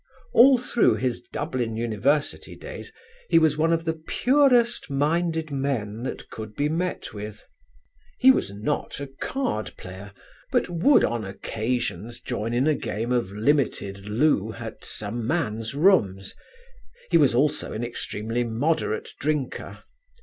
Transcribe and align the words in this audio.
All 0.33 0.57
through 0.57 0.95
his 0.95 1.21
Dublin 1.31 1.77
University 1.77 2.55
days 2.55 2.91
he 3.29 3.37
was 3.37 3.55
one 3.55 3.71
of 3.71 3.85
the 3.85 3.93
purest 3.93 4.89
minded 4.89 5.51
men 5.51 6.01
that 6.01 6.27
could 6.31 6.55
be 6.55 6.69
met 6.69 7.13
with. 7.13 7.45
"He 8.17 8.31
was 8.31 8.51
not 8.51 8.99
a 8.99 9.05
card 9.05 9.75
player, 9.77 10.11
but 10.51 10.67
would 10.69 11.03
on 11.05 11.23
occasions 11.23 12.19
join 12.19 12.51
in 12.51 12.65
a 12.65 12.73
game 12.73 13.11
of 13.11 13.31
limited 13.31 14.09
loo 14.09 14.53
at 14.55 14.83
some 14.83 15.27
man's 15.27 15.75
rooms. 15.75 16.33
He 17.11 17.17
was 17.17 17.35
also 17.35 17.71
an 17.71 17.83
extremely 17.83 18.43
moderate 18.43 19.09
drinker. 19.19 19.83